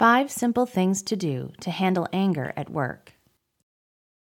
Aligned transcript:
Five 0.00 0.30
simple 0.30 0.64
things 0.64 1.02
to 1.02 1.14
do 1.14 1.52
to 1.60 1.70
handle 1.70 2.08
anger 2.10 2.54
at 2.56 2.70
work. 2.70 3.12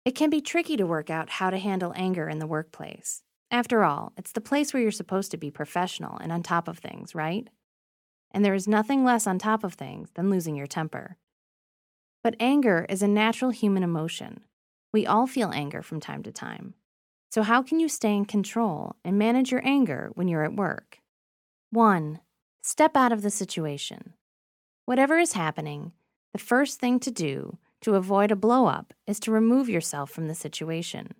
It 0.06 0.14
can 0.14 0.30
be 0.30 0.40
tricky 0.40 0.78
to 0.78 0.86
work 0.86 1.10
out 1.10 1.28
how 1.28 1.50
to 1.50 1.58
handle 1.58 1.92
anger 1.94 2.26
in 2.26 2.38
the 2.38 2.46
workplace. 2.46 3.22
After 3.50 3.84
all, 3.84 4.14
it's 4.16 4.32
the 4.32 4.40
place 4.40 4.72
where 4.72 4.82
you're 4.82 4.90
supposed 4.90 5.30
to 5.32 5.36
be 5.36 5.50
professional 5.50 6.16
and 6.16 6.32
on 6.32 6.42
top 6.42 6.68
of 6.68 6.78
things, 6.78 7.14
right? 7.14 7.48
And 8.30 8.42
there 8.42 8.54
is 8.54 8.66
nothing 8.66 9.04
less 9.04 9.26
on 9.26 9.38
top 9.38 9.62
of 9.62 9.74
things 9.74 10.08
than 10.14 10.30
losing 10.30 10.56
your 10.56 10.66
temper. 10.66 11.18
But 12.24 12.36
anger 12.40 12.86
is 12.88 13.02
a 13.02 13.06
natural 13.06 13.50
human 13.50 13.82
emotion. 13.82 14.40
We 14.94 15.06
all 15.06 15.26
feel 15.26 15.50
anger 15.50 15.82
from 15.82 16.00
time 16.00 16.22
to 16.22 16.32
time. 16.32 16.76
So, 17.30 17.42
how 17.42 17.62
can 17.62 17.78
you 17.78 17.90
stay 17.90 18.16
in 18.16 18.24
control 18.24 18.96
and 19.04 19.18
manage 19.18 19.52
your 19.52 19.60
anger 19.66 20.12
when 20.14 20.28
you're 20.28 20.44
at 20.44 20.56
work? 20.56 21.00
1. 21.72 22.20
Step 22.62 22.96
out 22.96 23.12
of 23.12 23.20
the 23.20 23.30
situation. 23.30 24.14
Whatever 24.88 25.18
is 25.18 25.34
happening, 25.34 25.92
the 26.32 26.38
first 26.38 26.80
thing 26.80 26.98
to 27.00 27.10
do 27.10 27.58
to 27.82 27.96
avoid 27.96 28.32
a 28.32 28.34
blowup 28.34 28.86
is 29.06 29.20
to 29.20 29.30
remove 29.30 29.68
yourself 29.68 30.10
from 30.10 30.28
the 30.28 30.34
situation. 30.34 31.12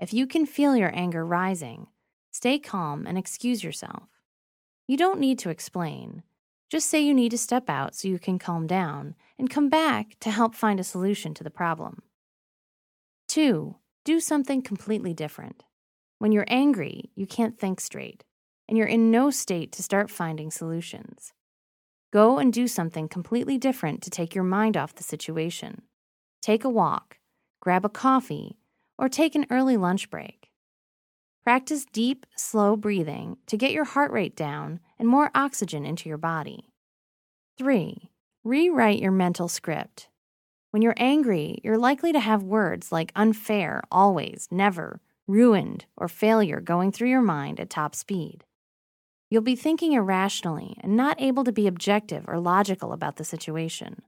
If 0.00 0.12
you 0.12 0.26
can 0.26 0.44
feel 0.46 0.74
your 0.74 0.90
anger 0.92 1.24
rising, 1.24 1.86
stay 2.32 2.58
calm 2.58 3.06
and 3.06 3.16
excuse 3.16 3.62
yourself. 3.62 4.08
You 4.88 4.96
don't 4.96 5.20
need 5.20 5.38
to 5.38 5.48
explain. 5.48 6.24
Just 6.70 6.90
say 6.90 7.00
you 7.00 7.14
need 7.14 7.28
to 7.28 7.38
step 7.38 7.70
out 7.70 7.94
so 7.94 8.08
you 8.08 8.18
can 8.18 8.36
calm 8.36 8.66
down 8.66 9.14
and 9.38 9.48
come 9.48 9.68
back 9.68 10.16
to 10.18 10.32
help 10.32 10.56
find 10.56 10.80
a 10.80 10.82
solution 10.82 11.34
to 11.34 11.44
the 11.44 11.50
problem. 11.50 12.02
2. 13.28 13.76
Do 14.04 14.18
something 14.18 14.60
completely 14.60 15.14
different. 15.14 15.62
When 16.18 16.32
you're 16.32 16.46
angry, 16.48 17.12
you 17.14 17.28
can't 17.28 17.60
think 17.60 17.80
straight, 17.80 18.24
and 18.68 18.76
you're 18.76 18.88
in 18.88 19.12
no 19.12 19.30
state 19.30 19.70
to 19.74 19.84
start 19.84 20.10
finding 20.10 20.50
solutions. 20.50 21.32
Go 22.10 22.38
and 22.38 22.50
do 22.52 22.66
something 22.66 23.06
completely 23.06 23.58
different 23.58 24.00
to 24.02 24.10
take 24.10 24.34
your 24.34 24.44
mind 24.44 24.78
off 24.78 24.94
the 24.94 25.02
situation. 25.02 25.82
Take 26.40 26.64
a 26.64 26.70
walk, 26.70 27.18
grab 27.60 27.84
a 27.84 27.90
coffee, 27.90 28.58
or 28.96 29.10
take 29.10 29.34
an 29.34 29.46
early 29.50 29.76
lunch 29.76 30.08
break. 30.08 30.48
Practice 31.44 31.84
deep, 31.84 32.24
slow 32.34 32.76
breathing 32.76 33.36
to 33.46 33.58
get 33.58 33.72
your 33.72 33.84
heart 33.84 34.10
rate 34.10 34.34
down 34.34 34.80
and 34.98 35.06
more 35.06 35.30
oxygen 35.34 35.84
into 35.84 36.08
your 36.08 36.18
body. 36.18 36.70
3. 37.58 38.10
Rewrite 38.42 39.00
your 39.00 39.12
mental 39.12 39.48
script. 39.48 40.08
When 40.70 40.80
you're 40.80 40.94
angry, 40.96 41.58
you're 41.62 41.78
likely 41.78 42.12
to 42.12 42.20
have 42.20 42.42
words 42.42 42.90
like 42.90 43.12
unfair, 43.16 43.82
always, 43.90 44.48
never, 44.50 45.00
ruined, 45.26 45.84
or 45.96 46.08
failure 46.08 46.60
going 46.60 46.90
through 46.90 47.10
your 47.10 47.20
mind 47.20 47.60
at 47.60 47.68
top 47.68 47.94
speed. 47.94 48.44
You'll 49.30 49.42
be 49.42 49.56
thinking 49.56 49.92
irrationally 49.92 50.76
and 50.80 50.96
not 50.96 51.20
able 51.20 51.44
to 51.44 51.52
be 51.52 51.66
objective 51.66 52.24
or 52.26 52.40
logical 52.40 52.92
about 52.92 53.16
the 53.16 53.24
situation. 53.24 54.02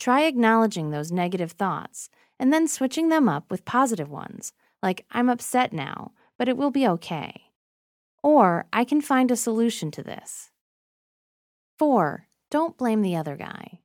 Try 0.00 0.22
acknowledging 0.22 0.90
those 0.90 1.12
negative 1.12 1.52
thoughts 1.52 2.08
and 2.38 2.52
then 2.52 2.66
switching 2.66 3.08
them 3.08 3.28
up 3.28 3.50
with 3.50 3.64
positive 3.64 4.10
ones, 4.10 4.52
like, 4.82 5.04
I'm 5.10 5.28
upset 5.28 5.72
now, 5.72 6.12
but 6.38 6.48
it 6.48 6.56
will 6.56 6.70
be 6.70 6.88
okay. 6.88 7.42
Or, 8.22 8.66
I 8.72 8.84
can 8.84 9.00
find 9.00 9.30
a 9.30 9.36
solution 9.36 9.90
to 9.92 10.02
this. 10.02 10.50
4. 11.78 12.26
Don't 12.50 12.76
blame 12.76 13.02
the 13.02 13.16
other 13.16 13.36
guy. 13.36 13.80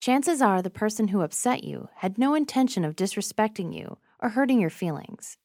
Chances 0.00 0.42
are 0.42 0.60
the 0.60 0.70
person 0.70 1.08
who 1.08 1.22
upset 1.22 1.64
you 1.64 1.88
had 1.96 2.18
no 2.18 2.34
intention 2.34 2.84
of 2.84 2.96
disrespecting 2.96 3.74
you 3.74 3.98
or 4.20 4.30
hurting 4.30 4.60
your 4.60 4.70
feelings. 4.70 5.38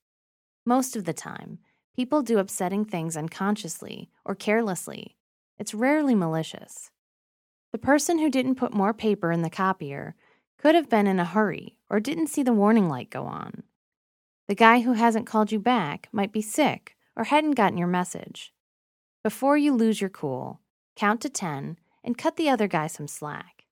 Most 0.65 0.95
of 0.95 1.05
the 1.05 1.13
time, 1.13 1.59
People 1.95 2.21
do 2.21 2.37
upsetting 2.37 2.85
things 2.85 3.17
unconsciously 3.17 4.09
or 4.23 4.35
carelessly. 4.35 5.17
It's 5.57 5.73
rarely 5.73 6.15
malicious. 6.15 6.91
The 7.71 7.77
person 7.77 8.19
who 8.19 8.29
didn't 8.29 8.55
put 8.55 8.73
more 8.73 8.93
paper 8.93 9.31
in 9.31 9.41
the 9.41 9.49
copier 9.49 10.15
could 10.57 10.75
have 10.75 10.89
been 10.89 11.07
in 11.07 11.19
a 11.19 11.25
hurry 11.25 11.77
or 11.89 11.99
didn't 11.99 12.27
see 12.27 12.43
the 12.43 12.53
warning 12.53 12.89
light 12.89 13.09
go 13.09 13.23
on. 13.23 13.63
The 14.47 14.55
guy 14.55 14.81
who 14.81 14.93
hasn't 14.93 15.27
called 15.27 15.51
you 15.51 15.59
back 15.59 16.09
might 16.11 16.31
be 16.31 16.41
sick 16.41 16.95
or 17.15 17.25
hadn't 17.25 17.51
gotten 17.51 17.77
your 17.77 17.87
message. 17.87 18.53
Before 19.23 19.57
you 19.57 19.73
lose 19.73 20.01
your 20.01 20.09
cool, 20.09 20.61
count 20.95 21.21
to 21.21 21.29
10 21.29 21.77
and 22.03 22.17
cut 22.17 22.37
the 22.37 22.49
other 22.49 22.67
guy 22.67 22.87
some 22.87 23.07
slack. 23.07 23.65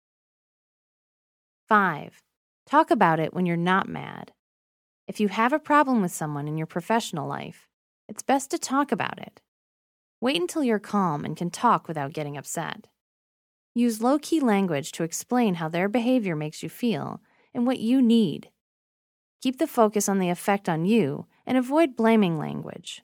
5. 1.68 2.22
Talk 2.66 2.92
about 2.92 3.20
it 3.20 3.34
when 3.34 3.46
you're 3.46 3.58
not 3.58 3.90
mad. 3.90 4.34
If 5.08 5.20
you 5.20 5.30
have 5.30 5.54
a 5.54 5.60
problem 5.60 6.02
with 6.02 6.12
someone 6.12 6.48
in 6.48 6.58
your 6.58 6.68
professional 6.68 7.28
life, 7.28 7.67
it's 8.08 8.24
best 8.24 8.52
to 8.52 8.58
talk 8.58 8.92
about 8.92 9.20
it. 9.20 9.42
Wait 10.20 10.40
until 10.42 10.64
you're 10.64 10.80
calm 10.80 11.24
and 11.24 11.38
can 11.38 11.50
talk 11.50 11.88
without 11.88 12.14
getting 12.14 12.38
upset. 12.38 12.88
Use 13.76 14.02
low 14.02 14.18
key 14.18 14.40
language 14.40 14.92
to 14.94 15.04
explain 15.04 15.56
how 15.56 15.70
their 15.70 15.88
behavior 15.88 16.36
makes 16.36 16.64
you 16.64 16.70
feel 16.70 17.22
and 17.54 17.68
what 17.68 17.80
you 17.80 18.02
need. 18.02 18.50
Keep 19.42 19.60
the 19.60 19.68
focus 19.68 20.10
on 20.10 20.18
the 20.18 20.30
effect 20.30 20.68
on 20.68 20.86
you 20.86 21.28
and 21.46 21.58
avoid 21.58 21.96
blaming 21.96 22.40
language. 22.40 23.04